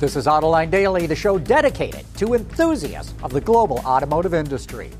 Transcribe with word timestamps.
This 0.00 0.16
is 0.16 0.26
Autoline 0.26 0.72
Daily, 0.72 1.06
the 1.06 1.14
show 1.14 1.38
dedicated 1.38 2.04
to 2.16 2.34
enthusiasts 2.34 3.14
of 3.22 3.32
the 3.32 3.40
global 3.40 3.78
automotive 3.86 4.34
industry. 4.34 4.90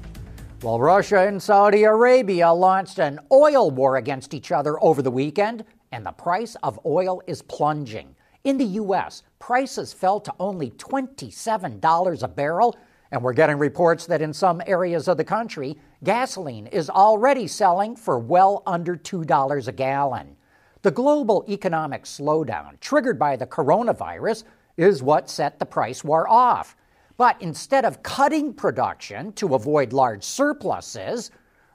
While 0.60 0.78
Russia 0.78 1.26
and 1.26 1.42
Saudi 1.42 1.82
Arabia 1.82 2.53
launched 2.53 3.01
an 3.01 3.19
oil 3.33 3.72
war 3.72 3.96
against 3.96 4.35
each 4.35 4.53
other 4.53 4.83
over 4.85 5.03
the 5.03 5.11
weekend, 5.11 5.65
and 5.91 6.07
the 6.07 6.12
price 6.12 6.54
of 6.62 6.79
oil 6.87 7.21
is 7.27 7.43
plunging. 7.43 8.15
In 8.45 8.57
the 8.57 8.65
U.S., 8.65 9.25
prices 9.41 9.93
fell 9.93 10.21
to 10.21 10.33
only 10.38 10.71
$27 10.71 12.22
a 12.22 12.29
barrel, 12.29 12.76
and 13.11 13.21
we're 13.21 13.33
getting 13.33 13.58
reports 13.58 14.06
that 14.06 14.22
in 14.22 14.33
some 14.33 14.63
areas 14.65 15.08
of 15.08 15.17
the 15.17 15.24
country, 15.24 15.76
gasoline 16.05 16.69
is 16.69 16.88
already 16.88 17.48
selling 17.48 17.97
for 17.97 18.20
well 18.20 18.62
under 18.65 18.95
$2 18.97 19.69
a 19.69 19.73
gallon. 19.73 20.37
The 20.83 20.92
global 20.92 21.45
economic 21.48 22.05
slowdown 22.05 22.79
triggered 22.79 23.19
by 23.19 23.34
the 23.34 23.47
coronavirus 23.47 24.45
is 24.77 25.02
what 25.02 25.30
set 25.30 25.59
the 25.59 25.66
price 25.66 26.02
war 26.02 26.28
off. 26.28 26.77
But 27.16 27.41
instead 27.41 27.84
of 27.84 28.02
cutting 28.02 28.52
production 28.52 29.32
to 29.34 29.55
avoid 29.55 29.92
large 29.92 30.24
surpluses, 30.24 31.30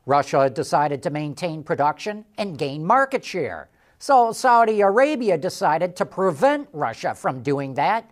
Russia 0.06 0.50
decided 0.50 1.02
to 1.04 1.10
maintain 1.10 1.64
production 1.64 2.26
and 2.38 2.58
gain 2.58 2.86
market 2.86 3.24
share. 3.24 3.70
So 4.00 4.32
Saudi 4.32 4.82
Arabia 4.82 5.38
decided 5.38 5.96
to 5.98 6.06
prevent 6.06 6.68
Russia 6.74 7.14
from 7.14 7.42
doing 7.42 7.74
that, 7.76 8.10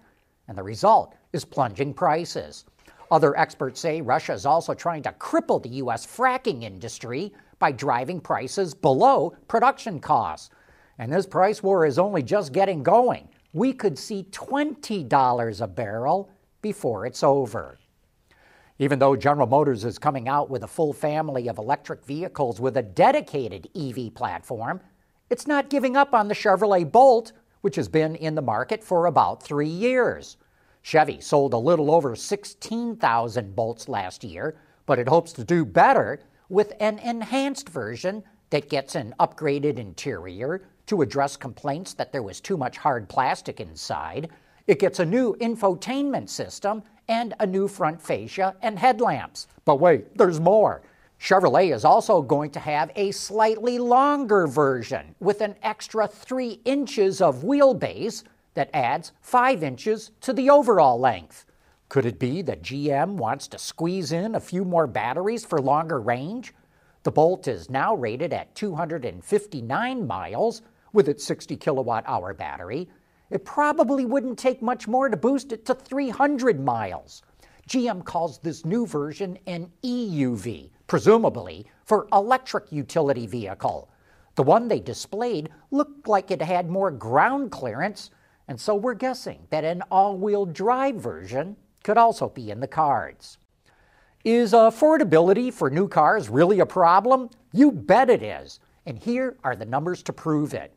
and 0.48 0.58
the 0.58 0.64
result 0.64 1.16
is 1.34 1.44
plunging 1.44 1.94
prices. 1.94 2.66
Other 3.09 3.38
experts 3.38 3.80
say 3.80 4.02
Russia 4.02 4.34
is 4.34 4.45
also 4.45 4.73
trying 4.73 5.04
to 5.04 5.12
cripple 5.14 5.62
the 5.64 5.70
U.S. 5.70 6.06
fracking 6.06 6.64
industry 6.64 7.34
by 7.59 7.72
driving 7.72 8.20
prices 8.20 8.73
below 8.73 9.34
production 9.48 10.00
costs. 10.00 10.50
And 11.00 11.12
this 11.12 11.26
price 11.26 11.64
war 11.64 11.86
is 11.86 12.00
only 12.00 12.22
just 12.22 12.52
getting 12.52 12.84
going 12.84 13.30
we 13.57 13.73
could 13.73 13.97
see 13.97 14.23
$20 14.31 15.61
a 15.61 15.67
barrel 15.67 16.29
before 16.61 17.07
it's 17.07 17.23
over. 17.23 17.80
Even 18.77 18.99
though 18.99 19.16
General 19.16 19.47
Motors 19.47 19.83
is 19.83 19.97
coming 19.97 20.27
out 20.27 20.47
with 20.47 20.64
a 20.64 20.67
full 20.67 20.94
family 20.94 21.47
of 21.47 21.58
electric 21.58 22.05
vehicles 22.05 22.61
with 22.61 22.77
a 22.77 22.83
dedicated 22.83 23.67
EV 23.75 24.14
platform, 24.14 24.80
it's 25.31 25.47
not 25.47 25.72
giving 25.72 25.97
up 25.97 26.14
on 26.14 26.27
the 26.27 26.36
Chevrolet 26.36 26.89
Bolt, 26.89 27.31
which 27.61 27.75
has 27.75 27.88
been 27.88 28.16
in 28.16 28.36
the 28.36 28.41
market 28.44 28.83
for 28.83 29.08
about 29.08 29.41
three 29.41 29.67
years. 29.67 30.38
Chevy 30.83 31.19
sold 31.19 31.53
a 31.53 31.58
little 31.58 31.89
over 31.89 32.16
16,000 32.16 33.55
Bolts 33.55 33.89
last 33.89 34.23
year, 34.23 34.55
but 34.86 34.99
it 34.99 35.09
hopes 35.09 35.33
to 35.33 35.44
do 35.44 35.66
better 35.66 36.21
with 36.49 36.73
an 36.80 36.99
enhanced 36.99 37.69
version 37.69 38.23
that 38.52 38.69
gets 38.69 38.94
an 38.94 39.16
upgraded 39.19 39.80
interior, 39.80 40.69
to 40.88 41.02
address 41.02 41.38
complaints 41.38 41.93
that 41.93 42.11
there 42.11 42.23
was 42.23 42.41
too 42.41 42.57
much 42.57 42.77
hard 42.77 43.07
plastic 43.07 43.59
inside. 43.59 44.30
It 44.66 44.80
gets 44.80 44.99
a 44.99 45.05
new 45.05 45.35
infotainment 45.35 46.30
system 46.30 46.83
and 47.07 47.33
a 47.39 47.47
new 47.47 47.67
front 47.67 48.02
fascia 48.02 48.55
and 48.61 48.77
headlamps. 48.77 49.47
But 49.63 49.80
wait, 49.80 50.17
there's 50.17 50.39
more. 50.39 50.81
Chevrolet 51.19 51.73
is 51.73 51.85
also 51.85 52.21
going 52.21 52.52
to 52.52 52.59
have 52.59 52.91
a 52.95 53.11
slightly 53.11 53.80
longer 53.80 54.45
version 54.45 55.15
with 55.19 55.41
an 55.41 55.55
extra 55.63 56.08
3 56.08 56.61
inches 56.65 57.21
of 57.21 57.43
wheelbase 57.43 58.23
that 58.53 58.69
adds 58.73 59.13
5 59.21 59.63
inches 59.63 60.11
to 60.21 60.33
the 60.33 60.49
overall 60.49 60.99
length. 60.99 61.45
Could 61.89 62.05
it 62.05 62.19
be 62.19 62.41
that 62.43 62.63
GM 62.63 63.13
wants 63.13 63.47
to 63.47 63.58
squeeze 63.58 64.11
in 64.11 64.35
a 64.35 64.39
few 64.39 64.65
more 64.65 64.88
batteries 64.88 65.45
for 65.45 65.59
longer 65.59 66.02
range? 66.02 66.53
The 67.03 67.11
Bolt 67.11 67.47
is 67.47 67.69
now 67.69 67.95
rated 67.95 68.33
at 68.33 68.53
259 68.55 70.05
miles, 70.05 70.61
with 70.93 71.09
its 71.09 71.23
60 71.23 71.55
kilowatt 71.57 72.03
hour 72.07 72.33
battery, 72.33 72.89
it 73.30 73.45
probably 73.45 74.05
wouldn't 74.05 74.39
take 74.39 74.61
much 74.61 74.88
more 74.88 75.09
to 75.09 75.17
boost 75.17 75.52
it 75.52 75.66
to 75.66 75.73
300 75.73 76.63
miles. 76.63 77.23
GM 77.67 78.03
calls 78.05 78.39
this 78.39 78.63
new 78.63 78.85
version 78.85 79.38
an 79.47 79.69
EUV, 79.83 80.69
presumably 80.88 81.65
for 81.83 82.08
electric 82.13 82.71
utility 82.71 83.27
vehicle. 83.27 83.89
The 84.36 84.43
one 84.43 84.67
they 84.67 84.80
displayed 84.80 85.49
looked 85.71 86.08
like 86.08 86.31
it 86.31 86.42
had 86.42 86.70
more 86.70 86.92
ground 86.92 87.52
clearance, 87.52 88.11
and 88.47 88.59
so 88.59 88.76
we're 88.76 88.93
guessing 88.93 89.47
that 89.49 89.65
an 89.65 89.81
all 89.92 90.15
wheel 90.15 90.45
drive 90.45 90.95
version 90.95 91.58
could 91.83 91.97
also 91.97 92.30
be 92.30 92.52
in 92.52 92.61
the 92.61 92.67
cards. 92.67 93.37
Is 94.23 94.53
affordability 94.53 95.53
for 95.53 95.70
new 95.70 95.87
cars 95.87 96.30
really 96.30 96.59
a 96.59 96.65
problem? 96.65 97.30
You 97.52 97.71
bet 97.71 98.09
it 98.09 98.23
is, 98.23 98.59
and 98.87 98.98
here 98.98 99.36
are 99.43 99.55
the 99.55 99.65
numbers 99.65 100.02
to 100.02 100.14
prove 100.14 100.53
it. 100.53 100.71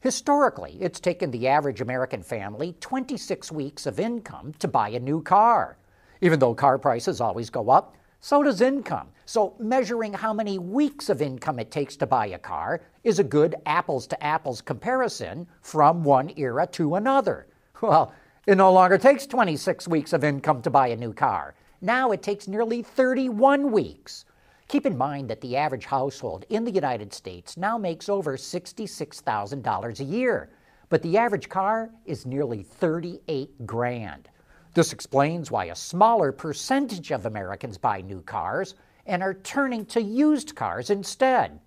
Historically, 0.00 0.78
it's 0.80 0.98
taken 0.98 1.30
the 1.30 1.46
average 1.46 1.82
American 1.82 2.22
family 2.22 2.74
26 2.80 3.52
weeks 3.52 3.84
of 3.84 4.00
income 4.00 4.54
to 4.58 4.66
buy 4.66 4.88
a 4.88 4.98
new 4.98 5.22
car. 5.22 5.76
Even 6.22 6.38
though 6.38 6.54
car 6.54 6.78
prices 6.78 7.20
always 7.20 7.50
go 7.50 7.68
up, 7.68 7.94
so 8.20 8.42
does 8.42 8.62
income. 8.62 9.08
So, 9.26 9.54
measuring 9.58 10.14
how 10.14 10.32
many 10.32 10.58
weeks 10.58 11.10
of 11.10 11.20
income 11.20 11.58
it 11.58 11.70
takes 11.70 11.94
to 11.96 12.06
buy 12.06 12.26
a 12.26 12.38
car 12.38 12.80
is 13.04 13.18
a 13.18 13.24
good 13.24 13.54
apples 13.66 14.06
to 14.08 14.24
apples 14.24 14.62
comparison 14.62 15.46
from 15.60 16.04
one 16.04 16.32
era 16.36 16.66
to 16.72 16.94
another. 16.94 17.46
Well, 17.82 18.14
it 18.46 18.56
no 18.56 18.72
longer 18.72 18.96
takes 18.96 19.26
26 19.26 19.88
weeks 19.88 20.12
of 20.12 20.24
income 20.24 20.62
to 20.62 20.70
buy 20.70 20.88
a 20.88 20.96
new 20.96 21.12
car. 21.12 21.54
Now 21.80 22.12
it 22.12 22.22
takes 22.22 22.48
nearly 22.48 22.82
31 22.82 23.72
weeks. 23.72 24.24
Keep 24.72 24.86
in 24.86 24.96
mind 24.96 25.28
that 25.28 25.42
the 25.42 25.54
average 25.54 25.84
household 25.84 26.46
in 26.48 26.64
the 26.64 26.70
United 26.70 27.12
States 27.12 27.58
now 27.58 27.76
makes 27.76 28.08
over 28.08 28.38
$66,000 28.38 30.00
a 30.00 30.04
year, 30.04 30.48
but 30.88 31.02
the 31.02 31.18
average 31.18 31.50
car 31.50 31.90
is 32.06 32.24
nearly 32.24 32.62
38 32.62 33.66
grand. 33.66 34.30
This 34.72 34.94
explains 34.94 35.50
why 35.50 35.66
a 35.66 35.74
smaller 35.74 36.32
percentage 36.32 37.10
of 37.10 37.26
Americans 37.26 37.76
buy 37.76 38.00
new 38.00 38.22
cars 38.22 38.74
and 39.04 39.22
are 39.22 39.34
turning 39.34 39.84
to 39.84 40.00
used 40.00 40.56
cars 40.56 40.88
instead. 40.88 41.60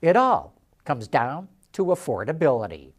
It 0.00 0.14
all 0.14 0.54
comes 0.84 1.08
down 1.08 1.48
to 1.72 1.86
affordability. 1.86 2.92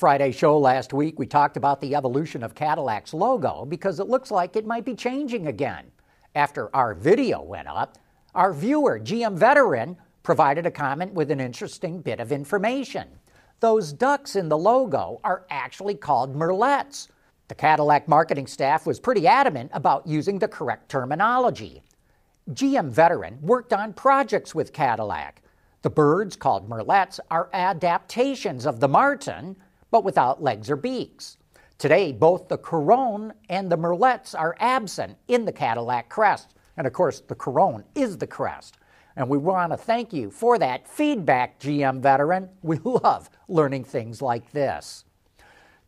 In 0.00 0.08
Friday's 0.08 0.34
show 0.34 0.58
last 0.58 0.94
week, 0.94 1.18
we 1.18 1.26
talked 1.26 1.58
about 1.58 1.78
the 1.82 1.94
evolution 1.94 2.42
of 2.42 2.54
Cadillac's 2.54 3.12
logo 3.12 3.66
because 3.66 4.00
it 4.00 4.08
looks 4.08 4.30
like 4.30 4.56
it 4.56 4.66
might 4.66 4.86
be 4.86 4.94
changing 4.94 5.46
again. 5.46 5.90
After 6.34 6.74
our 6.74 6.94
video 6.94 7.42
went 7.42 7.68
up, 7.68 7.98
our 8.34 8.54
viewer, 8.54 8.98
GM 8.98 9.36
Veteran, 9.36 9.98
provided 10.22 10.64
a 10.64 10.70
comment 10.70 11.12
with 11.12 11.30
an 11.30 11.38
interesting 11.38 12.00
bit 12.00 12.18
of 12.18 12.32
information. 12.32 13.08
Those 13.60 13.92
ducks 13.92 14.36
in 14.36 14.48
the 14.48 14.56
logo 14.56 15.20
are 15.22 15.44
actually 15.50 15.96
called 15.96 16.34
merlets. 16.34 17.08
The 17.48 17.54
Cadillac 17.54 18.08
marketing 18.08 18.46
staff 18.46 18.86
was 18.86 18.98
pretty 18.98 19.26
adamant 19.26 19.70
about 19.74 20.06
using 20.06 20.38
the 20.38 20.48
correct 20.48 20.88
terminology. 20.88 21.82
GM 22.52 22.88
Veteran 22.88 23.38
worked 23.42 23.74
on 23.74 23.92
projects 23.92 24.54
with 24.54 24.72
Cadillac. 24.72 25.42
The 25.82 25.90
birds, 25.90 26.36
called 26.36 26.70
merlets, 26.70 27.20
are 27.30 27.50
adaptations 27.52 28.64
of 28.64 28.80
the 28.80 28.88
martin, 28.88 29.56
but 29.90 30.04
without 30.04 30.42
legs 30.42 30.70
or 30.70 30.76
beaks. 30.76 31.36
Today, 31.78 32.12
both 32.12 32.48
the 32.48 32.58
Corone 32.58 33.32
and 33.48 33.70
the 33.70 33.78
Merlets 33.78 34.34
are 34.38 34.56
absent 34.60 35.16
in 35.28 35.44
the 35.44 35.52
Cadillac 35.52 36.08
crest. 36.08 36.54
And 36.76 36.86
of 36.86 36.92
course, 36.92 37.20
the 37.20 37.34
Corone 37.34 37.84
is 37.94 38.18
the 38.18 38.26
crest. 38.26 38.76
And 39.16 39.28
we 39.28 39.38
want 39.38 39.72
to 39.72 39.76
thank 39.76 40.12
you 40.12 40.30
for 40.30 40.58
that 40.58 40.86
feedback, 40.86 41.58
GM 41.58 42.00
veteran. 42.00 42.48
We 42.62 42.78
love 42.84 43.30
learning 43.48 43.84
things 43.84 44.22
like 44.22 44.50
this. 44.52 45.04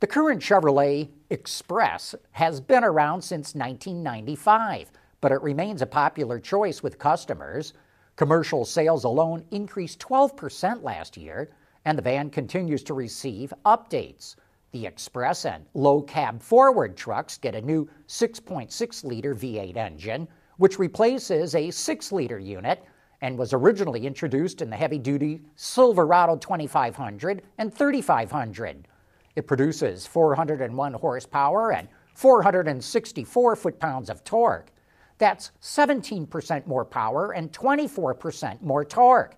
The 0.01 0.07
current 0.07 0.43
Chevrolet 0.43 1.11
Express 1.31 2.15
has 2.33 2.61
been 2.61 2.83
around 2.83 3.23
since 3.23 3.55
1995, 3.55 4.91
but 5.21 5.31
it 5.31 5.41
remains 5.43 5.81
a 5.81 5.87
popular 5.87 6.41
choice 6.41 6.83
with 6.83 6.99
customers. 6.99 7.73
Commercial 8.17 8.65
sales 8.65 9.05
alone 9.05 9.45
increased 9.51 10.01
12% 10.01 10.83
last 10.83 11.17
year, 11.17 11.51
and 11.85 11.99
the 11.99 12.03
van 12.03 12.31
continues 12.31 12.83
to 12.85 12.95
receive 12.95 13.53
updates. 13.67 14.37
The 14.73 14.87
Express 14.87 15.45
and 15.45 15.67
low 15.75 16.03
cab 16.03 16.41
forward 16.41 16.97
trucks 16.97 17.37
get 17.37 17.55
a 17.55 17.61
new 17.61 17.89
6.6 18.09 19.05
liter 19.05 19.35
V8 19.35 19.77
engine, 19.77 20.29
which 20.57 20.79
replaces 20.79 21.55
a 21.55 21.71
6 21.71 22.13
liter 22.13 22.39
unit 22.39 22.85
and 23.21 23.39
was 23.39 23.53
originally 23.53 24.07
introduced 24.07 24.63
in 24.63 24.71
the 24.71 24.77
heavy 24.77 24.99
duty 24.99 25.43
Silverado 25.57 26.37
2500 26.37 27.43
and 27.59 27.73
3500. 27.73 28.89
It 29.37 29.47
produces 29.47 30.07
401 30.07 30.93
horsepower 30.95 31.73
and 31.73 31.89
464 32.15 33.57
foot 33.57 33.79
pounds 33.79 34.11
of 34.11 34.25
torque. 34.25 34.71
That's 35.19 35.53
17% 35.63 36.67
more 36.67 36.85
power 36.85 37.33
and 37.33 37.53
24% 37.53 38.61
more 38.61 38.85
torque. 38.85 39.37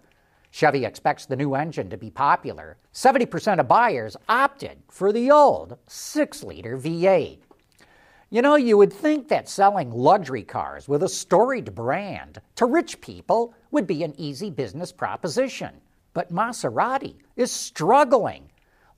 Chevy 0.55 0.85
expects 0.85 1.27
the 1.27 1.35
new 1.35 1.57
engine 1.57 1.91
to 1.91 1.97
be 1.97 2.11
popular. 2.11 2.77
70% 2.93 3.59
of 3.59 3.67
buyers 3.67 4.17
opted 4.29 4.79
for 4.89 5.13
the 5.13 5.29
old 5.29 5.77
6 5.89 6.45
liter 6.45 6.79
V8. 6.79 7.39
You 8.31 8.41
know, 8.41 8.55
you 8.55 8.79
would 8.79 8.93
think 8.93 9.27
that 9.27 9.49
selling 9.49 9.91
luxury 9.91 10.45
cars 10.45 10.87
with 10.89 11.03
a 11.03 11.09
storied 11.09 11.75
brand 11.75 12.41
to 12.55 12.67
rich 12.67 13.01
people 13.01 13.53
would 13.73 13.89
be 13.89 14.05
an 14.05 14.15
easy 14.17 14.49
business 14.49 14.93
proposition. 14.93 15.75
But 16.13 16.33
Maserati 16.33 17.17
is 17.35 17.51
struggling. 17.51 18.49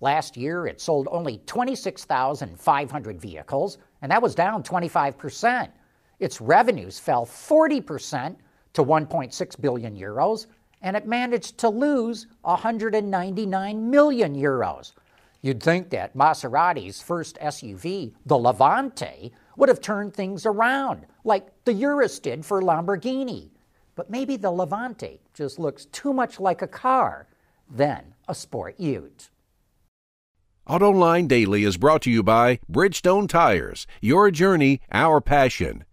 Last 0.02 0.36
year, 0.36 0.66
it 0.66 0.78
sold 0.78 1.08
only 1.10 1.38
26,500 1.46 3.18
vehicles, 3.18 3.78
and 4.02 4.12
that 4.12 4.20
was 4.20 4.34
down 4.34 4.62
25%. 4.62 5.70
Its 6.20 6.38
revenues 6.38 6.98
fell 6.98 7.24
40% 7.24 8.36
to 8.74 8.84
1.6 8.84 9.60
billion 9.62 9.96
euros, 9.96 10.48
and 10.82 10.96
it 10.96 11.06
managed 11.06 11.58
to 11.58 11.68
lose 11.68 12.26
199 12.42 13.90
million 13.90 14.34
euros. 14.34 14.92
You'd 15.42 15.62
think 15.62 15.90
that 15.90 16.16
Maserati's 16.16 17.00
first 17.02 17.38
SUV, 17.40 18.12
the 18.24 18.36
Levante, 18.36 19.32
would 19.56 19.68
have 19.68 19.80
turned 19.80 20.14
things 20.14 20.44
around, 20.44 21.06
like 21.24 21.46
the 21.64 21.72
Urus 21.72 22.18
did 22.18 22.44
for 22.44 22.60
Lamborghini. 22.60 23.50
But 23.94 24.10
maybe 24.10 24.36
the 24.36 24.50
Levante 24.50 25.20
just 25.34 25.58
looks 25.58 25.86
too 25.86 26.12
much 26.12 26.40
like 26.40 26.62
a 26.62 26.66
car 26.66 27.26
than 27.70 28.14
a 28.28 28.34
sport 28.34 28.78
ute. 28.78 29.30
AutoLine 30.68 31.28
Daily 31.28 31.62
is 31.62 31.76
brought 31.76 32.02
to 32.02 32.10
you 32.10 32.24
by 32.24 32.58
Bridgestone 32.70 33.28
Tires. 33.28 33.86
Your 34.00 34.32
journey, 34.32 34.80
our 34.90 35.20
passion. 35.20 35.84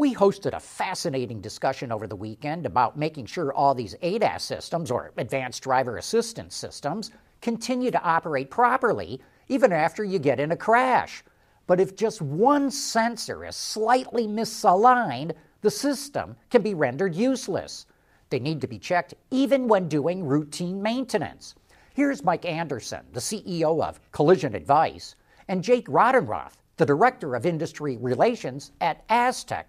We 0.00 0.14
hosted 0.14 0.54
a 0.54 0.60
fascinating 0.60 1.42
discussion 1.42 1.92
over 1.92 2.06
the 2.06 2.16
weekend 2.16 2.64
about 2.64 2.96
making 2.96 3.26
sure 3.26 3.52
all 3.52 3.74
these 3.74 3.94
ADAS 4.00 4.40
systems, 4.40 4.90
or 4.90 5.12
advanced 5.18 5.62
driver 5.62 5.98
assistance 5.98 6.54
systems, 6.54 7.10
continue 7.42 7.90
to 7.90 8.02
operate 8.02 8.50
properly 8.50 9.20
even 9.48 9.72
after 9.72 10.02
you 10.02 10.18
get 10.18 10.40
in 10.40 10.52
a 10.52 10.56
crash. 10.56 11.22
But 11.66 11.80
if 11.80 11.96
just 11.96 12.22
one 12.22 12.70
sensor 12.70 13.44
is 13.44 13.56
slightly 13.56 14.26
misaligned, 14.26 15.32
the 15.60 15.70
system 15.70 16.34
can 16.48 16.62
be 16.62 16.72
rendered 16.72 17.14
useless. 17.14 17.84
They 18.30 18.38
need 18.38 18.62
to 18.62 18.66
be 18.66 18.78
checked 18.78 19.12
even 19.30 19.68
when 19.68 19.86
doing 19.86 20.24
routine 20.24 20.80
maintenance. 20.80 21.54
Here's 21.92 22.24
Mike 22.24 22.46
Anderson, 22.46 23.04
the 23.12 23.20
CEO 23.20 23.86
of 23.86 24.00
Collision 24.12 24.54
Advice, 24.54 25.14
and 25.46 25.62
Jake 25.62 25.88
Rodenroth, 25.88 26.56
the 26.78 26.86
Director 26.86 27.34
of 27.34 27.44
Industry 27.44 27.98
Relations 27.98 28.72
at 28.80 29.06
asTech, 29.08 29.64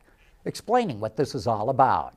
explaining 0.45 0.99
what 0.99 1.15
this 1.15 1.35
is 1.35 1.47
all 1.47 1.69
about. 1.69 2.13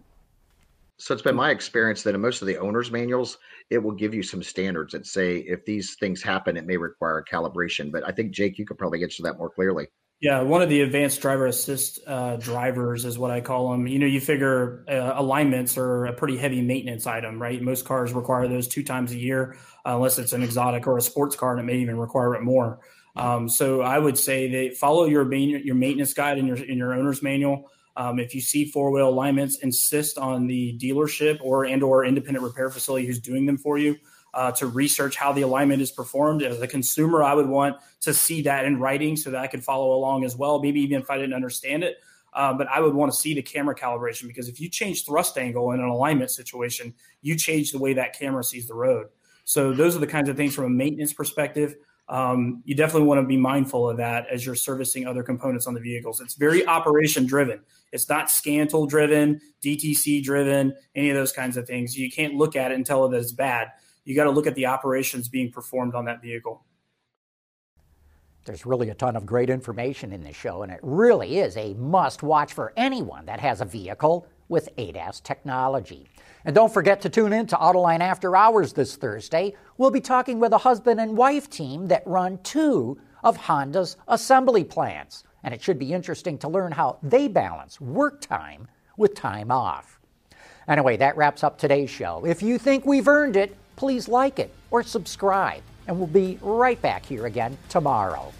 So 0.96 1.12
it's 1.12 1.22
been 1.22 1.34
my 1.34 1.50
experience 1.50 2.02
that 2.04 2.14
in 2.14 2.20
most 2.20 2.40
of 2.40 2.46
the 2.46 2.56
owner's 2.58 2.90
manuals, 2.90 3.38
it 3.68 3.78
will 3.78 3.92
give 3.92 4.14
you 4.14 4.22
some 4.22 4.42
standards 4.42 4.92
that 4.92 5.06
say 5.06 5.38
if 5.38 5.64
these 5.64 5.96
things 5.96 6.22
happen, 6.22 6.56
it 6.56 6.66
may 6.66 6.76
require 6.76 7.24
calibration. 7.30 7.90
But 7.90 8.06
I 8.06 8.12
think 8.12 8.30
Jake, 8.30 8.58
you 8.58 8.64
could 8.64 8.78
probably 8.78 9.00
get 9.00 9.10
to 9.12 9.22
that 9.22 9.36
more 9.36 9.50
clearly. 9.50 9.88
Yeah, 10.20 10.40
one 10.42 10.62
of 10.62 10.68
the 10.68 10.80
advanced 10.80 11.20
driver 11.20 11.46
assist 11.46 11.98
uh, 12.06 12.36
drivers 12.36 13.04
is 13.04 13.18
what 13.18 13.30
I 13.30 13.40
call 13.40 13.72
them. 13.72 13.86
You 13.86 13.98
know, 13.98 14.06
you 14.06 14.20
figure 14.20 14.84
uh, 14.88 15.12
alignments 15.16 15.76
are 15.76 16.06
a 16.06 16.12
pretty 16.12 16.38
heavy 16.38 16.62
maintenance 16.62 17.06
item, 17.06 17.42
right? 17.42 17.60
Most 17.60 17.84
cars 17.84 18.12
require 18.12 18.46
those 18.48 18.68
two 18.68 18.84
times 18.84 19.12
a 19.12 19.18
year, 19.18 19.58
unless 19.84 20.18
it's 20.18 20.32
an 20.32 20.42
exotic 20.42 20.86
or 20.86 20.96
a 20.96 21.02
sports 21.02 21.34
car, 21.36 21.50
and 21.52 21.60
it 21.60 21.64
may 21.64 21.78
even 21.80 21.98
require 21.98 22.36
it 22.36 22.42
more. 22.42 22.78
Um, 23.16 23.48
so 23.48 23.82
I 23.82 23.98
would 23.98 24.16
say 24.16 24.68
that 24.68 24.76
follow 24.76 25.04
your 25.04 25.30
your 25.34 25.74
maintenance 25.74 26.14
guide 26.14 26.38
in 26.38 26.46
your 26.46 26.56
in 26.56 26.78
your 26.78 26.94
owner's 26.94 27.22
manual. 27.22 27.70
Um, 27.96 28.18
if 28.18 28.34
you 28.34 28.40
see 28.40 28.64
four 28.64 28.90
wheel 28.90 29.08
alignments, 29.08 29.58
insist 29.58 30.18
on 30.18 30.46
the 30.46 30.76
dealership 30.78 31.38
or 31.42 31.64
and 31.64 31.82
or 31.82 32.04
independent 32.04 32.44
repair 32.44 32.70
facility 32.70 33.06
who's 33.06 33.20
doing 33.20 33.46
them 33.46 33.56
for 33.56 33.78
you 33.78 33.96
uh, 34.34 34.50
to 34.52 34.66
research 34.66 35.16
how 35.16 35.32
the 35.32 35.42
alignment 35.42 35.80
is 35.80 35.92
performed. 35.92 36.42
As 36.42 36.60
a 36.60 36.66
consumer, 36.66 37.22
I 37.22 37.34
would 37.34 37.48
want 37.48 37.76
to 38.00 38.12
see 38.12 38.42
that 38.42 38.64
in 38.64 38.80
writing 38.80 39.16
so 39.16 39.30
that 39.30 39.40
I 39.40 39.46
could 39.46 39.64
follow 39.64 39.94
along 39.94 40.24
as 40.24 40.36
well. 40.36 40.60
Maybe 40.60 40.80
even 40.80 41.00
if 41.00 41.10
I 41.10 41.16
didn't 41.16 41.34
understand 41.34 41.84
it, 41.84 41.98
uh, 42.32 42.52
but 42.52 42.66
I 42.66 42.80
would 42.80 42.94
want 42.94 43.12
to 43.12 43.18
see 43.18 43.34
the 43.34 43.42
camera 43.42 43.76
calibration 43.76 44.26
because 44.26 44.48
if 44.48 44.60
you 44.60 44.68
change 44.68 45.04
thrust 45.04 45.38
angle 45.38 45.70
in 45.70 45.80
an 45.80 45.86
alignment 45.86 46.32
situation, 46.32 46.94
you 47.22 47.36
change 47.36 47.70
the 47.70 47.78
way 47.78 47.94
that 47.94 48.18
camera 48.18 48.42
sees 48.42 48.66
the 48.66 48.74
road. 48.74 49.06
So 49.44 49.72
those 49.72 49.94
are 49.94 50.00
the 50.00 50.06
kinds 50.06 50.28
of 50.28 50.36
things 50.36 50.54
from 50.54 50.64
a 50.64 50.70
maintenance 50.70 51.12
perspective 51.12 51.76
um, 52.08 52.62
you 52.64 52.74
definitely 52.74 53.08
want 53.08 53.20
to 53.20 53.26
be 53.26 53.36
mindful 53.36 53.88
of 53.88 53.96
that 53.96 54.26
as 54.30 54.44
you're 54.44 54.54
servicing 54.54 55.06
other 55.06 55.22
components 55.22 55.66
on 55.66 55.74
the 55.74 55.80
vehicles. 55.80 56.20
It's 56.20 56.34
very 56.34 56.66
operation 56.66 57.24
driven. 57.24 57.60
It's 57.92 58.08
not 58.08 58.30
scan 58.30 58.68
tool 58.68 58.86
driven, 58.86 59.40
DTC 59.64 60.22
driven, 60.22 60.74
any 60.94 61.10
of 61.10 61.16
those 61.16 61.32
kinds 61.32 61.56
of 61.56 61.66
things. 61.66 61.96
You 61.96 62.10
can't 62.10 62.34
look 62.34 62.56
at 62.56 62.72
it 62.72 62.74
and 62.74 62.84
tell 62.84 63.06
it 63.06 63.10
that 63.12 63.20
it's 63.20 63.32
bad. 63.32 63.68
You 64.04 64.14
got 64.14 64.24
to 64.24 64.30
look 64.30 64.46
at 64.46 64.54
the 64.54 64.66
operations 64.66 65.28
being 65.28 65.50
performed 65.50 65.94
on 65.94 66.04
that 66.04 66.20
vehicle. 66.20 66.64
There's 68.44 68.66
really 68.66 68.90
a 68.90 68.94
ton 68.94 69.16
of 69.16 69.24
great 69.24 69.48
information 69.48 70.12
in 70.12 70.22
this 70.22 70.36
show, 70.36 70.62
and 70.62 70.70
it 70.70 70.80
really 70.82 71.38
is 71.38 71.56
a 71.56 71.72
must 71.74 72.22
watch 72.22 72.52
for 72.52 72.74
anyone 72.76 73.24
that 73.24 73.40
has 73.40 73.62
a 73.62 73.64
vehicle 73.64 74.26
with 74.48 74.68
ADAS 74.76 75.22
technology. 75.22 76.08
And 76.44 76.54
don't 76.54 76.72
forget 76.72 77.00
to 77.02 77.08
tune 77.08 77.32
in 77.32 77.46
to 77.46 77.56
Autoline 77.56 78.00
After 78.00 78.36
Hours 78.36 78.72
this 78.72 78.96
Thursday. 78.96 79.54
We'll 79.78 79.90
be 79.90 80.00
talking 80.00 80.38
with 80.40 80.52
a 80.52 80.58
husband 80.58 81.00
and 81.00 81.16
wife 81.16 81.48
team 81.48 81.86
that 81.86 82.06
run 82.06 82.38
two 82.42 82.98
of 83.22 83.36
Honda's 83.36 83.96
assembly 84.08 84.64
plants. 84.64 85.24
And 85.42 85.54
it 85.54 85.62
should 85.62 85.78
be 85.78 85.92
interesting 85.92 86.38
to 86.38 86.48
learn 86.48 86.72
how 86.72 86.98
they 87.02 87.28
balance 87.28 87.80
work 87.80 88.20
time 88.20 88.68
with 88.96 89.14
time 89.14 89.50
off. 89.50 89.98
Anyway, 90.68 90.96
that 90.96 91.16
wraps 91.16 91.44
up 91.44 91.58
today's 91.58 91.90
show. 91.90 92.24
If 92.24 92.42
you 92.42 92.58
think 92.58 92.86
we've 92.86 93.08
earned 93.08 93.36
it, 93.36 93.56
please 93.76 94.08
like 94.08 94.38
it 94.38 94.54
or 94.70 94.82
subscribe. 94.82 95.62
And 95.86 95.98
we'll 95.98 96.06
be 96.06 96.38
right 96.40 96.80
back 96.80 97.04
here 97.04 97.26
again 97.26 97.58
tomorrow. 97.68 98.32